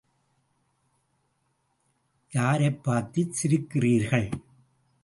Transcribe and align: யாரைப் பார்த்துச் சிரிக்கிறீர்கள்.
யாரைப் 2.31 2.83
பார்த்துச் 2.83 3.33
சிரிக்கிறீர்கள். 3.33 4.29